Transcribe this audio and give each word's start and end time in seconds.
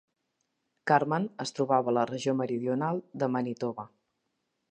Carman 0.91 1.27
es 1.45 1.51
trobava 1.59 1.93
a 1.93 1.93
la 1.99 2.07
regió 2.11 2.35
meridional 2.41 3.05
de 3.25 3.31
Manitoba. 3.35 3.89